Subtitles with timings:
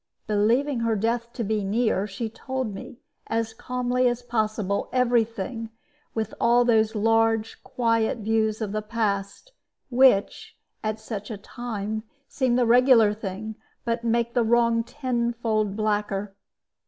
[0.25, 5.69] Believing her death to be near, she told me, as calmly as possible, every thing,
[6.15, 9.51] with all those large, quiet views of the past,
[9.91, 13.53] which at such a time seem the regular thing,
[13.85, 16.35] but make the wrong tenfold blacker.